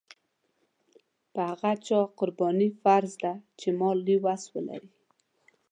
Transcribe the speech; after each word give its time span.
په 1.33 1.41
هغه 1.49 1.71
چا 1.85 1.99
قرباني 2.17 2.69
فرض 2.81 3.11
ده 3.23 3.33
چې 3.59 3.67
مالي 3.79 4.15
وس 4.25 4.43
ولري. 4.53 4.89